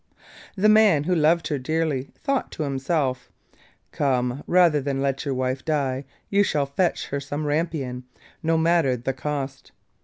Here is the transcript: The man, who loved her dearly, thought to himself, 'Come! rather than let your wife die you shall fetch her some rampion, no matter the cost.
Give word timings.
The 0.55 0.67
man, 0.67 1.03
who 1.03 1.13
loved 1.13 1.49
her 1.49 1.59
dearly, 1.59 2.09
thought 2.17 2.51
to 2.53 2.63
himself, 2.63 3.29
'Come! 3.91 4.41
rather 4.47 4.81
than 4.81 4.99
let 4.99 5.25
your 5.25 5.35
wife 5.35 5.63
die 5.63 6.05
you 6.27 6.41
shall 6.41 6.65
fetch 6.65 7.09
her 7.09 7.19
some 7.19 7.45
rampion, 7.45 8.05
no 8.41 8.57
matter 8.57 8.97
the 8.97 9.13
cost. 9.13 9.71